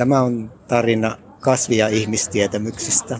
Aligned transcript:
Tämä 0.00 0.20
on 0.20 0.52
tarina 0.68 1.16
kasvi- 1.40 1.76
ja 1.76 1.88
ihmistietämyksistä. 1.88 3.18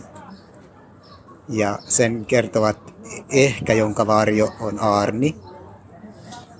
Ja 1.49 1.79
sen 1.87 2.25
kertovat 2.25 2.93
ehkä, 3.29 3.73
jonka 3.73 4.07
varjo 4.07 4.49
on 4.59 4.79
Arni. 4.79 5.35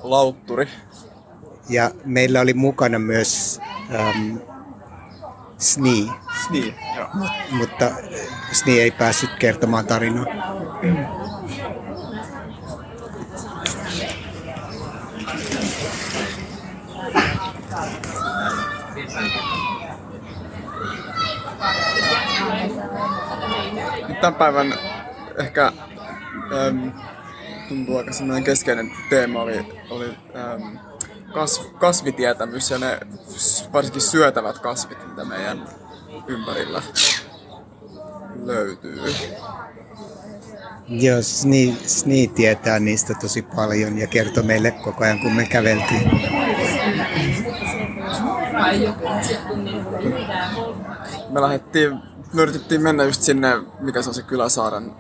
Lautturi. 0.04 0.68
Ja 1.70 1.92
meillä 2.06 2.42
oli 2.42 2.54
mukana 2.54 3.00
myös 3.00 3.60
ähm, 3.96 4.38
Snee, 5.58 6.06
Niin, 6.52 6.76
joo. 6.96 7.08
mutta 7.52 7.92
Snee 8.52 8.82
ei 8.82 8.92
päässyt 8.92 9.30
kertomaan 9.40 9.86
tarinaa. 9.88 10.26
Tämän 24.22 24.36
päivän 24.36 24.74
ehkä 25.40 25.72
äm, 26.68 26.92
tuntuu 27.70 27.98
aika 27.98 28.14
semmoinen 28.14 28.44
keskeinen 28.44 28.92
teema 29.10 29.42
oli, 29.42 29.66
oli 29.90 30.06
äm, 30.36 30.80
kas, 31.34 31.60
kasvitietämys 31.80 32.72
ja 32.72 32.78
ne 32.78 33.00
varsinkin 33.74 34.02
syötävät 34.02 34.60
kasvit, 34.60 35.08
mitä 35.08 35.26
meidän 35.26 35.68
ympärillä 36.28 36.82
löytyy. 38.46 39.02
Joo, 40.88 41.22
Snee, 41.22 41.74
Snee 41.86 42.28
tietää 42.28 42.80
niistä 42.80 43.14
tosi 43.22 43.42
paljon 43.42 43.98
ja 43.98 44.08
kertoi 44.08 44.44
meille 44.44 44.72
koko 44.72 45.04
ajan, 45.04 45.20
kun 45.20 45.34
me 45.34 45.46
käveltiin. 45.46 46.12
Me 51.30 51.42
lähdettiin, 51.42 52.11
me 52.34 52.42
yritettiin 52.42 52.82
mennä 52.82 53.04
just 53.04 53.22
sinne, 53.22 53.48
mikä 53.80 54.02
se 54.02 54.10
on 54.10 54.14
se 54.14 54.22
Kyläsaaren 54.22 54.92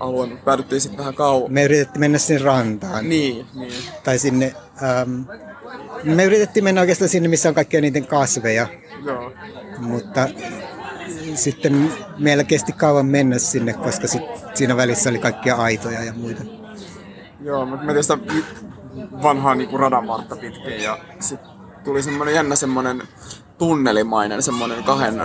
alue, 0.00 0.26
mutta 0.26 0.44
päädyttiin 0.44 0.80
sitten 0.80 0.98
vähän 0.98 1.14
kauan. 1.14 1.52
Me 1.52 1.64
yritettiin 1.64 2.00
mennä 2.00 2.18
sinne 2.18 2.42
rantaan. 2.42 3.08
Niin, 3.08 3.46
niin. 3.54 3.72
Tai 4.04 4.18
sinne... 4.18 4.54
Ähm, 4.82 5.20
me 6.04 6.24
yritettiin 6.24 6.64
mennä 6.64 6.80
oikeastaan 6.80 7.08
sinne, 7.08 7.28
missä 7.28 7.48
on 7.48 7.54
kaikkia 7.54 7.80
niiden 7.80 8.06
kasveja. 8.06 8.66
Joo. 9.04 9.32
Mutta 9.78 10.28
sitten 11.34 11.92
meillä 12.18 12.44
kesti 12.44 12.72
kauan 12.72 13.06
mennä 13.06 13.38
sinne, 13.38 13.72
koska 13.72 14.06
sit 14.06 14.22
siinä 14.54 14.76
välissä 14.76 15.10
oli 15.10 15.18
kaikkia 15.18 15.56
aitoja 15.56 16.04
ja 16.04 16.12
muita. 16.12 16.42
Joo, 17.40 17.66
mutta 17.66 17.86
me 17.86 18.02
sitä 18.02 18.18
vanhaa 19.22 19.54
niinku 19.54 19.76
radanvartta 19.76 20.36
pitkin 20.36 20.82
ja 20.82 20.98
sitten 21.20 21.50
tuli 21.84 22.02
semmoinen 22.02 22.34
jännä 22.34 22.56
semmoinen 22.56 23.02
tunnelimainen 23.58 24.42
semmoinen 24.42 24.84
kahden 24.84 25.20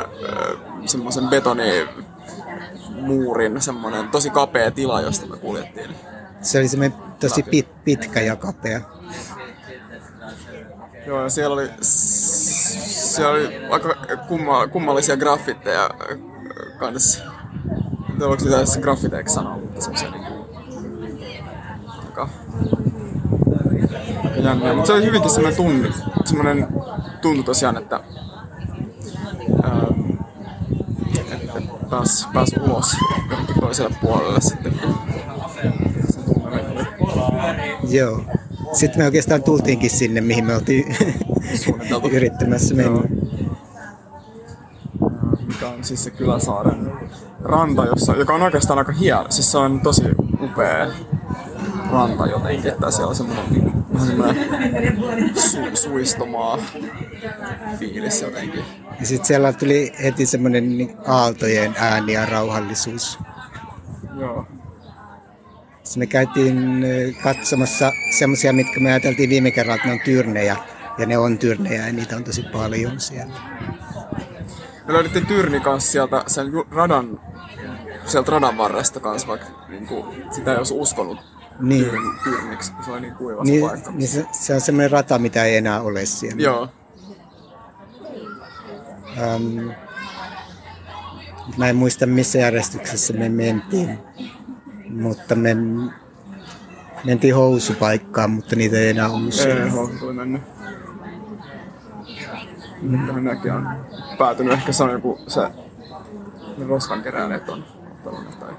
semmoisen 0.86 1.28
betonimuurin 1.28 3.62
semmoinen 3.62 4.10
tosi 4.10 4.30
kapea 4.30 4.72
tila, 4.72 5.02
josta 5.02 5.26
me 5.26 5.38
kuljettiin. 5.38 5.96
Se 6.42 6.60
oli 6.60 6.68
semmoinen 6.68 6.98
tosi 7.20 7.44
pit, 7.44 7.84
pitkä 7.84 8.22
ja 8.22 8.36
kapea. 8.36 8.82
Joo, 11.06 11.24
ja 11.24 11.30
siellä 11.30 11.54
oli, 11.54 11.70
siellä 11.82 13.32
oli 13.32 13.66
aika 13.70 13.96
kumma, 14.28 14.68
kummallisia 14.68 15.18
graffitteja 15.18 15.90
kanssa. 16.80 17.24
Onko 18.22 18.40
sitä 18.40 18.58
graffiteiksi 18.82 19.36
sanoa. 19.36 19.60
Aika... 22.06 22.30
Jänniä. 24.48 24.74
Mutta 24.74 24.88
se 24.88 24.94
oli 24.94 25.06
hyvinkin 25.06 25.32
semmoinen 25.32 25.58
tunne, 25.58 25.90
semmoinen 26.26 26.68
tuntu 27.22 27.44
tosiaan, 27.44 27.78
että... 27.78 28.00
Ähm, 29.66 30.12
että 31.32 31.62
pääs, 31.90 32.28
pääs 32.34 32.50
ulos 32.62 32.96
johonkin 33.30 33.60
toiselle 33.60 33.96
puolelle 34.02 34.42
sitten. 34.42 34.74
Joo. 37.90 38.22
Sitten 38.74 39.02
me 39.02 39.06
oikeastaan 39.06 39.44
tultiinkin 39.44 39.90
sinne, 39.90 40.22
mihin 40.22 40.46
me 40.46 40.56
oltiin 40.56 40.96
yrittämässä 42.12 42.76
mennä. 42.76 42.92
Joo. 42.92 43.04
mikä 45.48 45.68
on 45.68 45.84
siis 45.84 46.04
se 46.04 46.12
Kyläsaaren 46.12 46.92
ranta, 47.44 47.86
jossa, 47.86 48.16
joka 48.16 48.34
on 48.34 48.42
oikeastaan 48.42 48.80
aika 48.80 48.92
hieno. 48.92 49.26
Siis 49.30 49.52
se 49.52 49.58
on 49.58 49.82
tosi 49.82 50.04
upea 50.42 50.88
ranta 51.92 52.26
jotenkin, 52.26 52.72
että 52.72 52.92
siellä 52.92 53.10
on 53.10 53.16
semmoinen 53.16 53.67
su, 55.36 55.76
suistomaa 55.84 56.60
fiilis 57.80 58.22
jotenkin. 58.22 58.64
Ja 59.00 59.06
sitten 59.06 59.26
siellä 59.26 59.54
tuli 59.54 59.94
heti 60.04 60.26
semmoinen 60.26 60.78
niin 60.78 60.98
aaltojen 61.08 61.76
ääni 61.78 62.14
ja 62.14 62.26
rauhallisuus. 62.26 63.20
Joo. 64.20 64.48
Sitten 65.84 66.02
me 66.02 66.08
käytiin 66.08 66.86
katsomassa 67.24 67.92
semmoisia, 68.18 68.54
mitkä 68.54 68.80
me 68.80 68.90
ajateltiin 68.92 69.30
viime 69.30 69.52
kerralla, 69.52 69.76
että 69.76 69.88
ne 69.88 69.94
on 69.94 70.00
tyrnejä. 70.06 70.56
Ja 70.98 71.06
ne 71.06 71.18
on 71.18 71.38
tyrnejä 71.38 71.88
ja 71.88 71.94
niitä 71.94 72.16
on 72.16 72.24
tosi 72.24 72.44
paljon 72.44 73.00
siellä. 73.00 73.34
Me 74.88 74.94
löydettiin 74.94 75.28
Tyrni 75.28 75.60
kanssa 75.60 75.92
sieltä 75.92 76.24
sen 76.28 76.48
radan, 76.72 77.20
sieltä 78.06 78.32
radan 78.32 78.58
varresta 78.58 79.00
kanssa, 79.00 79.28
vaikka 79.28 79.48
niin 79.68 79.88
kuin, 79.88 80.24
sitä 80.32 80.52
ei 80.52 80.58
olisi 80.58 80.74
uskonut 80.74 81.37
Niin. 81.60 81.92
Tyrniksi, 82.24 82.72
kun 82.72 82.84
se 82.86 82.92
oli 82.92 83.02
niin 83.02 83.16
kuiva 83.16 83.44
Niin, 83.44 83.62
se 83.62 83.68
paikka. 83.70 83.92
niin 83.92 84.08
se, 84.08 84.26
se 84.32 84.54
on 84.54 84.62
semmoinen 84.62 84.92
rata, 84.92 85.20
mitä 85.20 85.44
ei 85.44 85.56
enää 85.58 85.82
ole 85.82 86.06
siellä. 86.06 86.42
Joo. 86.42 86.70
Ähm, 89.18 89.70
mä 91.58 91.70
en 91.70 91.76
muista 91.76 92.06
missä 92.06 92.38
järjestyksessä 92.38 93.14
me 93.14 93.30
mentiin, 93.30 94.00
mutta 94.90 95.36
me 95.36 95.56
mentiin 97.04 97.36
housupaikkaan, 97.36 98.32
mutta 98.32 98.56
niitä 98.56 98.78
ei 98.78 98.90
enää 98.90 99.10
ollut 99.10 99.34
siellä. 99.34 99.66
Ei 99.66 99.72
ole 99.72 99.90
tuli 100.00 100.14
mennyt. 100.14 100.42
Mitähän 102.82 103.24
näkin 103.24 103.52
on 103.52 103.68
päätynyt. 104.18 104.54
Ehkä 104.54 104.72
se 104.72 104.84
on 104.84 104.92
joku 104.92 105.20
se 105.28 105.42
ne 106.58 106.66
roskankeräilijät 106.68 107.50
on 107.50 107.66
ottanut 107.92 108.40
tai... 108.40 108.54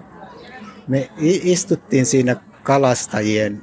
Me 0.89 1.11
istuttiin 1.21 2.07
siinä 2.07 2.37
kalastajien 2.69 3.62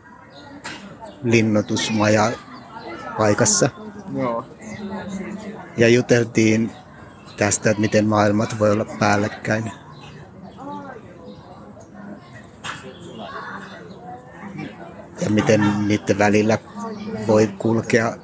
linnoitusmaja 1.24 2.32
paikassa 3.18 3.70
Joo. 4.18 4.46
ja 5.78 5.88
juteltiin 5.88 6.72
tästä, 7.38 7.70
että 7.70 7.82
miten 7.82 8.08
maailmat 8.08 8.60
voi 8.60 8.72
olla 8.72 8.86
päällekkäin. 9.00 9.72
Ja 15.22 15.30
miten 15.30 15.88
niiden 15.88 16.18
välillä 16.18 16.58
voi 17.28 17.48
kulkea 17.48 18.18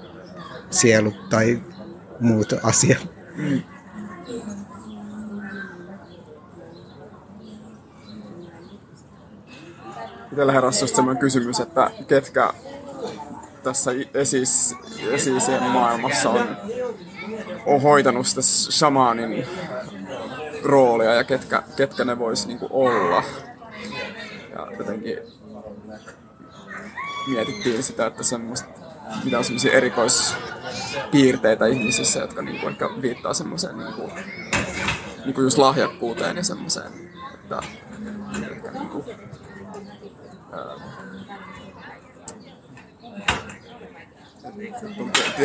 sielut 0.69 1.29
tai 1.29 1.61
muut 2.19 2.53
asiat. 2.63 3.07
Itsellä 10.31 10.51
heräsi 10.51 10.83
just 10.83 10.95
semmoinen 10.95 11.21
kysymys, 11.21 11.59
että 11.59 11.91
ketkä 12.07 12.53
tässä 13.63 13.91
esis, 14.13 14.75
esisien 15.11 15.63
maailmassa 15.63 16.29
on, 16.29 16.57
on 17.65 17.81
hoitanut 17.81 18.27
sitä 18.27 18.41
shamanin 18.71 19.45
roolia 20.63 21.13
ja 21.13 21.23
ketkä, 21.23 21.63
ketkä 21.75 22.05
ne 22.05 22.19
vois 22.19 22.47
niinku 22.47 22.67
olla. 22.69 23.23
Ja 24.53 24.67
jotenkin 24.79 25.17
mietittiin 27.27 27.83
sitä, 27.83 28.05
että 28.05 28.23
semmoista, 28.23 28.69
mitä 29.23 29.37
on 29.37 29.43
semmoisia 29.43 29.73
erikoispiirteitä 29.73 31.65
ihmisissä, 31.65 32.19
jotka 32.19 32.41
niinku 32.41 32.67
ehkä 32.67 32.89
viittaa 33.01 33.33
semmoiseen 33.33 33.77
niinku, 33.77 34.11
niinku 35.25 35.41
just 35.41 35.57
lahjakkuuteen 35.57 36.37
ja 36.37 36.43
semmoiseen, 36.43 36.91
että 37.33 37.61
ehkä 38.51 38.71
niinku, 38.71 39.05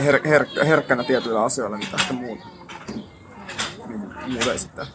her, 0.05 0.21
her, 0.29 0.47
herkkänä 0.67 1.05
tietyillä 1.05 1.45
asioilla, 1.45 1.77
mitä 1.77 1.97
ehkä 2.01 2.15
muut, 2.15 2.39
niin, 3.89 4.01
muut 4.27 4.47
ei 4.47 4.59
sitten, 4.59 4.87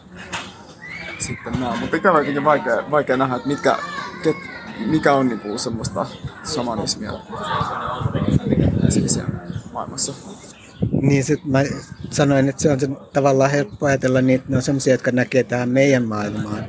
sitten 1.18 1.60
näe. 1.60 1.76
Mutta 1.80 1.96
ikävä 1.96 2.18
jotenkin 2.18 2.44
vaikea, 2.44 2.90
vaikea 2.90 3.16
nähdä, 3.16 3.36
että 3.36 3.48
mitkä, 3.48 3.78
ket, 4.22 4.36
mikä 4.86 5.12
on 5.12 5.28
niinku 5.28 5.58
semmoista 5.58 6.06
shamanismia 6.44 7.12
siis 8.88 9.14
siellä 9.14 9.30
maailmassa. 9.72 10.14
Niin 11.02 11.24
sit 11.24 11.44
mä 11.44 11.62
sanoin, 12.10 12.48
että 12.48 12.62
se 12.62 12.72
on 12.72 12.80
se 12.80 12.88
tavallaan 13.12 13.50
helppo 13.50 13.86
ajatella 13.86 14.20
niin, 14.20 14.42
ne 14.48 14.56
on 14.56 14.62
sellaisia, 14.62 14.94
jotka 14.94 15.10
näkee 15.10 15.44
tähän 15.44 15.68
meidän 15.68 16.04
maailmaan. 16.04 16.64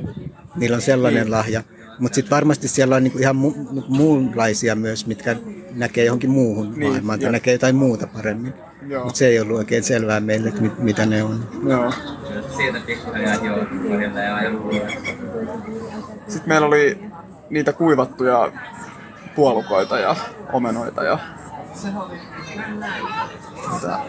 Niillä 0.56 0.76
on 0.76 0.82
sellainen 0.82 1.32
lahja. 1.32 1.64
Mutta 2.00 2.16
sitten 2.16 2.36
varmasti 2.36 2.68
siellä 2.68 2.96
on 2.96 3.04
niinku 3.04 3.20
ihan 3.20 3.36
mu- 3.36 3.74
niinku 3.74 3.94
muunlaisia 3.94 4.76
myös, 4.76 5.08
mitkä 5.08 5.36
näkee 5.76 6.06
johonkin 6.06 6.30
muuhun 6.30 6.74
Niin, 6.76 6.90
maailmaan 6.90 7.20
tai 7.20 7.32
näkee 7.32 7.54
jotain 7.54 7.76
muuta 7.76 8.08
paremmin. 8.08 8.54
Mutta 9.04 9.18
se 9.18 9.28
ei 9.28 9.40
ollut 9.40 9.58
oikein 9.58 9.84
selvää 9.84 10.20
meille, 10.20 10.50
että 10.50 10.62
mit, 10.62 10.80
mitä 10.80 11.06
ne 11.06 11.24
on. 11.24 11.50
Joo. 11.68 11.94
Sitten 16.28 16.48
meillä 16.48 16.68
oli 16.68 17.00
niitä 17.50 17.74
kuivattuja 17.74 18.52
puolukoita 19.36 20.00
ja 20.00 20.16
omenoita 20.54 21.04
ja 21.04 21.20
mitä 23.74 24.00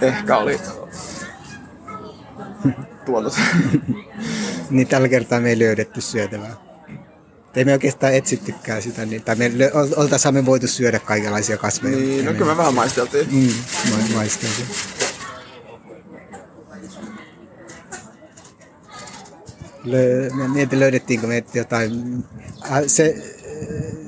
ehkä 0.00 0.36
oli 0.36 0.60
tuolta 3.06 3.30
se. 3.30 3.40
Niin 4.70 4.88
tällä 4.88 5.08
kertaa 5.08 5.40
me 5.40 5.48
ei 5.50 5.58
löydetty 5.58 6.00
syötävää. 6.00 6.56
Ei 7.54 7.64
me 7.64 7.72
oikeastaan 7.72 8.14
etsittykään 8.14 8.82
sitä, 8.82 9.06
niin, 9.06 9.22
tai 9.22 9.36
me 9.36 9.50
oltaisiin 9.96 10.34
me 10.34 10.46
voitu 10.46 10.66
syödä 10.66 10.98
kaikenlaisia 10.98 11.56
kasveja. 11.56 11.96
Niin, 11.96 12.24
no 12.24 12.32
kyllä 12.32 12.46
me 12.52 12.56
vähän 12.56 12.74
maisteltiin. 12.74 13.28
Mm, 13.30 13.50
ma- 13.90 14.14
maisteltiin. 14.16 14.66
Lö, 19.84 20.30
mä 20.30 20.48
mietin, 20.48 20.80
löydettiinkö 20.80 21.26
me 21.26 21.44
jotain. 21.54 22.24
Se, 22.86 23.16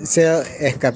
se 0.04 0.46
ehkä, 0.60 0.92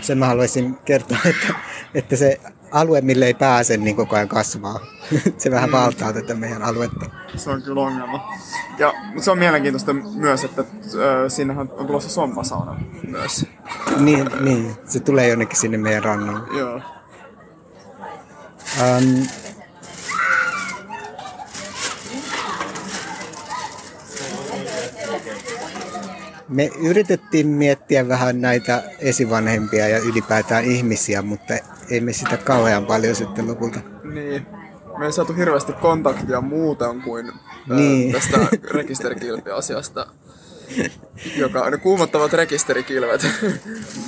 sen 0.00 0.18
mä 0.18 0.26
haluaisin 0.26 0.74
kertoa, 0.84 1.18
että, 1.30 1.54
että 1.94 2.16
se 2.16 2.40
alue, 2.70 3.00
mille 3.00 3.26
ei 3.26 3.34
pääse, 3.34 3.76
niin 3.76 3.96
koko 3.96 4.16
ajan 4.16 4.28
kasvaa. 4.28 4.86
Se 5.38 5.50
vähän 5.50 5.72
valtaa 5.72 6.12
tätä 6.12 6.34
meidän 6.34 6.62
aluetta. 6.62 7.23
Se 7.36 7.50
on 7.50 7.62
kyllä 7.62 7.80
ongelma. 7.80 8.32
Ja 8.78 8.92
se 9.20 9.30
on 9.30 9.38
mielenkiintoista 9.38 9.92
myös, 9.92 10.44
että 10.44 10.60
äh, 10.62 10.66
siinähän 11.28 11.70
on 11.76 11.86
tulossa 11.86 12.10
sommasauna 12.10 12.80
myös. 13.08 13.46
Niin, 13.98 14.30
niin, 14.40 14.76
se 14.84 15.00
tulee 15.00 15.28
jonnekin 15.28 15.60
sinne 15.60 15.78
meidän 15.78 16.04
rannalle. 16.04 16.58
Joo. 16.58 16.80
Um, 18.80 19.26
me 26.48 26.70
yritettiin 26.78 27.46
miettiä 27.46 28.08
vähän 28.08 28.40
näitä 28.40 28.82
esivanhempia 28.98 29.88
ja 29.88 29.98
ylipäätään 29.98 30.64
ihmisiä, 30.64 31.22
mutta 31.22 31.54
ei 31.90 32.00
me 32.00 32.12
sitä 32.12 32.36
kauhean 32.36 32.86
paljon 32.86 33.14
sitten 33.14 33.48
lopulta. 33.48 33.80
Niin. 34.14 34.46
Me 34.98 35.06
ei 35.06 35.12
saatu 35.12 35.32
hirveästi 35.32 35.72
kontaktia 35.72 36.40
muuten 36.40 37.02
kuin 37.02 37.26
Niin. 37.26 37.76
niin. 37.76 38.12
tästä 38.12 38.38
rekisterikilpiasiasta. 38.70 40.06
Joka, 41.36 41.70
ne 41.70 41.76
kuumottavat 41.76 42.32
rekisterikilvet. 42.32 43.26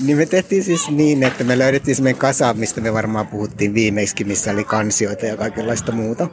Niin 0.04 0.18
me 0.18 0.26
tehtiin 0.26 0.64
siis 0.64 0.90
niin, 0.90 1.22
että 1.22 1.44
me 1.44 1.58
löydettiin 1.58 1.96
semmoinen 1.96 2.20
kasa, 2.20 2.54
mistä 2.54 2.80
me 2.80 2.92
varmaan 2.92 3.26
puhuttiin 3.26 3.74
viimeksi, 3.74 4.24
missä 4.24 4.50
oli 4.50 4.64
kansioita 4.64 5.26
ja 5.26 5.36
kaikenlaista 5.36 5.92
muuta. 5.92 6.28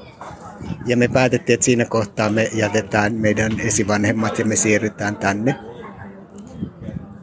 Ja 0.86 0.98
me 0.98 1.08
päätettiin, 1.08 1.54
että 1.54 1.66
siinä 1.66 1.86
kohtaa 1.86 2.30
me 2.30 2.50
jätetään 2.54 3.14
meidän 3.14 3.60
esivanhemmat 3.60 4.40
ja 4.40 4.46
me 4.46 4.56
siirrytään 4.56 5.16
tänne. 5.16 5.56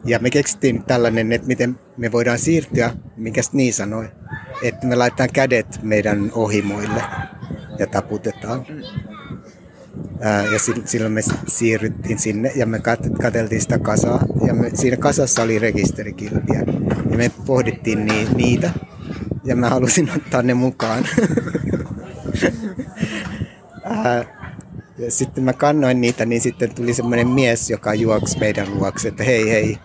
Ja 0.05 0.19
me 0.19 0.29
keksittiin 0.29 0.83
tällainen, 0.83 1.31
että 1.31 1.47
miten 1.47 1.79
me 1.97 2.11
voidaan 2.11 2.39
siirtyä, 2.39 2.93
minkä 3.17 3.41
niin 3.53 3.73
sanoi, 3.73 4.07
että 4.61 4.87
me 4.87 4.95
laitetaan 4.95 5.29
kädet 5.33 5.79
meidän 5.81 6.31
ohimoille 6.33 7.03
ja 7.79 7.87
taputetaan. 7.87 8.65
Ja 10.51 10.57
sil- 10.65 10.85
silloin 10.87 11.13
me 11.13 11.21
siirryttiin 11.47 12.19
sinne 12.19 12.51
ja 12.55 12.65
me 12.65 12.77
kat- 12.77 13.21
katseltiin 13.21 13.61
sitä 13.61 13.79
kasaa. 13.79 14.25
Ja 14.47 14.53
me, 14.53 14.71
siinä 14.73 14.97
kasassa 14.97 15.41
oli 15.41 15.59
rekisterikilpiä. 15.59 16.63
Ja 17.11 17.17
me 17.17 17.31
pohdittiin 17.45 18.05
ni- 18.05 18.27
niitä. 18.35 18.71
Ja 19.43 19.55
mä 19.55 19.69
halusin 19.69 20.09
ottaa 20.17 20.41
ne 20.41 20.53
mukaan. 20.53 21.03
Ja 24.97 25.11
sitten 25.11 25.43
mä 25.43 25.53
kannoin 25.53 26.01
niitä, 26.01 26.25
niin 26.25 26.41
sitten 26.41 26.75
tuli 26.75 26.93
semmoinen 26.93 27.27
mies, 27.27 27.69
joka 27.69 27.93
juoksi 27.93 28.39
meidän 28.39 28.75
luokse, 28.75 29.07
että 29.07 29.23
hei 29.23 29.49
hei. 29.51 29.77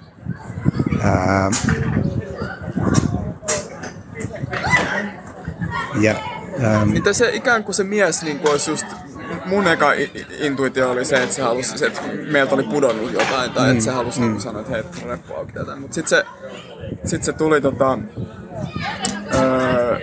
Ää, 1.02 1.50
ja 6.00 6.14
ää, 6.62 6.86
Mitä 6.86 7.12
se 7.12 7.30
ikään 7.34 7.64
kuin 7.64 7.74
se 7.74 7.84
mies 7.84 8.22
niin 8.22 8.38
kuin 8.38 8.50
olisi 8.50 8.70
just 8.70 8.86
mun 9.46 9.66
eka 9.66 9.92
intuitio 10.40 10.90
oli 10.90 11.04
se, 11.04 11.22
että 11.22 11.34
se 11.34 11.42
halusi, 11.42 11.78
se, 11.78 11.86
että 11.86 12.00
meiltä 12.30 12.54
oli 12.54 12.62
pudonnut 12.62 13.12
jotain, 13.12 13.50
tai 13.50 13.70
että 13.70 13.84
se 13.84 13.90
halusi 13.90 14.20
mm. 14.20 14.38
sanoa, 14.38 14.60
että 14.60 14.72
hei, 14.72 14.82
reppu 15.04 15.34
auki 15.34 15.52
tätä. 15.52 15.76
Mutta 15.76 15.94
sitten 15.94 16.08
se, 16.08 16.24
sit 17.04 17.22
se 17.22 17.32
tuli 17.32 17.60
tota, 17.60 17.98
öö, 19.34 19.98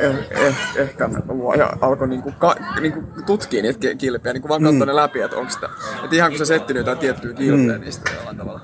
eh, 0.00 0.16
eh, 0.30 0.56
ehkä 0.76 1.08
mua 1.08 1.54
ja 1.54 1.72
alkoi 1.80 2.08
niinku, 2.08 2.32
ka, 2.38 2.56
niinku 2.80 3.02
tutkia 3.26 3.62
niitä 3.62 3.78
ki- 3.78 3.96
kilpiä, 3.96 4.32
niinku 4.32 4.48
vaan 4.48 4.62
katsoa 4.62 4.86
ne 4.86 4.96
läpi, 4.96 5.20
että 5.20 5.36
onko 5.36 5.50
sitä. 5.50 5.68
Että 6.04 6.16
ihan 6.16 6.30
kun 6.30 6.38
se 6.38 6.44
setti 6.44 6.74
jotain 6.74 6.98
tiettyä 6.98 7.32
kilpeä 7.32 7.78
mm. 7.78 7.80
niistä 7.84 8.10
jollain 8.16 8.36
tavalla. 8.36 8.60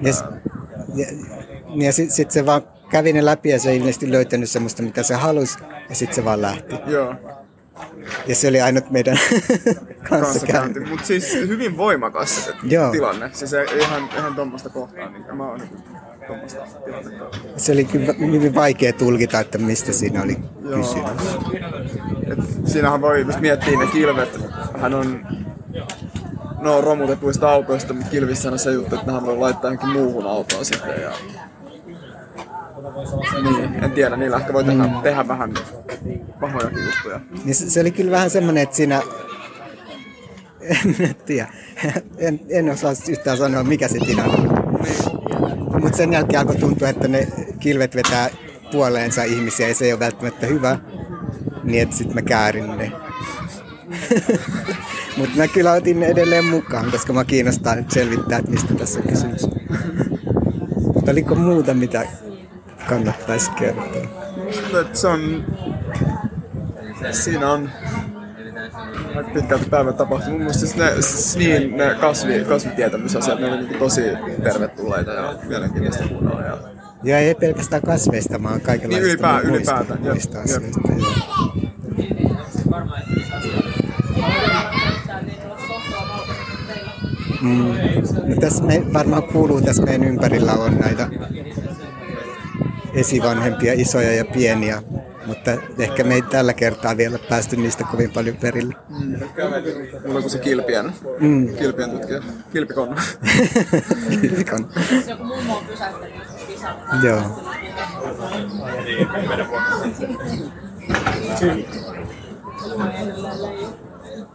Ja, 0.00 0.12
ja, 0.94 1.06
ja 1.74 1.92
sitten 1.92 2.16
sit 2.16 2.30
se 2.30 2.46
vaan 2.46 2.62
kävi 2.94 3.12
ne 3.12 3.24
läpi 3.24 3.48
ja 3.48 3.58
se 3.60 3.70
ei 3.70 3.76
ilmeisesti 3.76 4.12
löytänyt 4.12 4.50
semmoista, 4.50 4.82
mitä 4.82 5.02
se 5.02 5.14
halusi. 5.14 5.58
Ja 5.88 5.94
sitten 5.94 6.14
se 6.14 6.24
vaan 6.24 6.42
lähti. 6.42 6.74
Joo, 6.86 7.14
Ja 8.26 8.34
se 8.34 8.48
oli 8.48 8.60
ainut 8.60 8.90
meidän 8.90 9.18
kanssakäynti. 10.08 10.80
Mutta 10.80 11.06
siis 11.06 11.34
hyvin 11.34 11.76
voimakas 11.76 12.50
Joo. 12.62 12.90
tilanne. 12.90 13.30
Siis 13.32 13.52
ihan, 13.52 14.08
ihan 14.18 14.34
tuommoista 14.34 14.68
kohtaa, 14.68 15.10
niin 15.10 15.36
mä 15.36 15.48
oon 15.48 15.60
niinku 15.60 15.76
tuommoista 16.26 16.60
tilannetta. 16.84 17.38
Se 17.56 17.72
oli 17.72 17.84
kyllä 17.84 18.14
hyvin 18.18 18.54
vaikea 18.54 18.92
tulkita, 18.92 19.40
että 19.40 19.58
mistä 19.58 19.92
siinä 19.92 20.22
oli 20.22 20.36
Joo. 20.62 20.78
kysymys. 20.80 21.10
Et 22.32 22.38
siinähän 22.64 23.00
voi 23.00 23.20
just 23.20 23.40
miettiä 23.40 23.78
ne 23.78 23.86
kilvet. 23.86 24.40
Hän 24.80 24.94
on 24.94 25.26
no 26.60 26.80
romutetuista 26.80 27.50
autoista, 27.50 27.94
mutta 27.94 28.10
kilvissä 28.10 28.50
on 28.50 28.58
se 28.58 28.72
juttu, 28.72 28.94
että 28.94 29.06
nehän 29.06 29.26
voi 29.26 29.36
laittaa 29.36 29.70
johonkin 29.70 30.02
muuhun 30.02 30.26
autoon 30.26 30.64
sitten. 30.64 31.02
Ja... 31.02 31.12
Niin, 33.42 33.84
en 33.84 33.92
tiedä, 33.92 34.16
niillä 34.16 34.36
ehkä 34.36 34.52
voi 34.52 34.64
tehdä, 34.64 34.84
tehdä 35.02 35.28
vähän 35.28 35.54
pahojakin 36.40 36.84
juttuja. 36.84 37.20
Niin 37.44 37.54
se, 37.54 37.70
se 37.70 37.80
oli 37.80 37.90
kyllä 37.90 38.10
vähän 38.10 38.30
semmoinen, 38.30 38.62
että 38.62 38.76
siinä... 38.76 39.02
En 41.00 41.14
tiedä. 41.26 41.48
En, 42.18 42.40
en 42.48 42.70
osaa 42.70 42.92
yhtään 43.08 43.38
sanoa, 43.38 43.64
mikä 43.64 43.88
se 43.88 43.98
tilanne 43.98 44.34
on. 44.34 45.82
Mutta 45.82 45.96
sen 45.96 46.12
jälkeen 46.12 46.40
alkoi 46.40 46.56
tuntua, 46.56 46.88
että 46.88 47.08
ne 47.08 47.28
kilvet 47.60 47.96
vetää 47.96 48.30
puoleensa 48.72 49.22
ihmisiä 49.22 49.68
ja 49.68 49.74
se 49.74 49.84
ei 49.84 49.92
ole 49.92 50.00
välttämättä 50.00 50.46
hyvä. 50.46 50.78
Niin 51.64 51.82
että 51.82 51.96
sitten 51.96 52.14
mä 52.14 52.22
käärin 52.22 52.76
ne. 52.76 52.92
Mutta 55.16 55.36
mä 55.36 55.48
kyllä 55.48 55.72
otin 55.72 56.00
ne 56.00 56.06
edelleen 56.06 56.44
mukaan, 56.44 56.90
koska 56.90 57.12
mä 57.12 57.24
kiinnostaa 57.24 57.74
nyt 57.74 57.90
selvittää, 57.90 58.38
että 58.38 58.50
mistä 58.50 58.74
tässä 58.74 59.00
on 59.00 59.08
kysymys. 59.08 59.46
Mutta 60.94 61.10
oliko 61.10 61.34
muuta, 61.34 61.74
mitä 61.74 62.06
kannattaisi 62.88 63.50
kertoa? 63.50 64.02
Se 64.92 65.08
on... 65.08 65.44
Siinä 67.10 67.50
on 67.52 67.70
aika 69.16 69.30
pitkälti 69.34 69.64
päivän 69.70 69.94
tapahtuma. 69.94 70.30
Mun 70.30 70.38
mielestä 70.38 70.60
siis 70.60 70.76
ne, 70.76 71.02
siis 71.02 71.36
niin, 71.36 71.76
ne 71.76 71.94
kasvi, 72.00 72.44
kasvitietämysasiat, 72.44 73.40
ne 73.40 73.46
oli 73.46 73.56
niinku 73.56 73.74
tosi 73.78 74.02
tervetulleita 74.42 75.10
ja 75.10 75.34
mielenkiintoista 75.48 76.08
kuunnella. 76.08 76.42
Ja... 76.42 76.58
Ja 77.04 77.18
ei 77.18 77.34
pelkästään 77.34 77.82
kasveista, 77.82 78.42
vaan 78.42 78.60
kaikenlaisista 78.60 79.06
Niin, 79.06 79.46
ylipää- 79.46 79.50
muista, 79.50 79.72
ylipäätään, 79.80 80.04
jep, 80.04 80.12
muista 80.14 80.36
jep. 80.38 80.44
asioista. 80.44 80.80
Joo. 80.88 81.52
Mm. 87.42 87.74
No 88.28 88.36
tässä 88.40 88.64
me, 88.64 88.82
varmaan 88.92 89.22
kuuluu 89.22 89.60
tässä 89.60 89.82
meidän 89.82 90.08
ympärillä 90.08 90.52
on 90.52 90.78
näitä 90.78 91.08
esivanhempia, 92.94 93.72
isoja 93.76 94.12
ja 94.14 94.24
pieniä, 94.24 94.82
mutta 95.26 95.50
ehkä 95.78 96.04
me 96.04 96.14
ei 96.14 96.22
tällä 96.22 96.52
kertaa 96.52 96.96
vielä 96.96 97.18
päästy 97.28 97.56
niistä 97.56 97.84
kovin 97.90 98.10
paljon 98.10 98.36
perille. 98.36 98.74
Mulla 100.06 100.18
on 100.24 100.30
se 100.30 100.38
kilpien, 100.38 100.92
Mm. 101.20 101.56
kilpien 101.56 101.90
tutkija, 101.90 102.22
kilpikonna. 102.52 103.02
Kilpikon. 104.20 104.68
Joku 105.08 105.24
mummo 105.24 105.58
on 105.58 105.64
pysäyttänyt 105.64 106.14
kisalla. 106.46 106.80
Joo. 107.02 107.22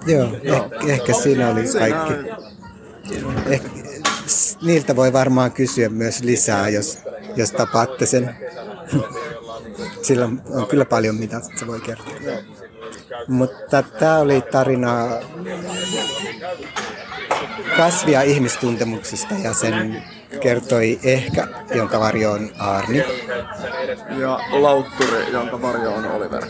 Joo, 0.07 0.29
ehkä, 0.43 0.93
ehkä 0.93 1.13
siinä 1.13 1.49
oli 1.49 1.63
kaikki. 1.79 2.13
Eh, 3.49 3.61
niiltä 4.61 4.95
voi 4.95 5.13
varmaan 5.13 5.51
kysyä 5.51 5.89
myös 5.89 6.23
lisää, 6.23 6.69
jos, 6.69 6.97
jos 7.39 7.51
tapaatte 7.51 8.05
sen. 8.05 8.35
Sillä 10.01 10.25
on, 10.25 10.67
kyllä 10.69 10.85
paljon, 10.85 11.15
mitä 11.15 11.41
se 11.55 11.67
voi 11.67 11.79
kertoa. 11.81 12.13
Mutta 13.27 13.83
tämä 13.83 14.19
oli 14.19 14.41
tarina 14.41 15.07
kasvia 17.77 18.21
ihmistuntemuksesta 18.21 19.35
ja 19.43 19.53
sen 19.53 20.03
kertoi 20.41 20.99
Ehkä, 21.03 21.47
jonka 21.75 21.99
varjo 21.99 22.31
on 22.31 22.49
Arni. 22.57 23.03
Ja 24.19 24.39
Lautturi, 24.51 25.31
jonka 25.31 25.61
varjo 25.61 25.93
on 25.93 26.05
Oliver. 26.05 26.43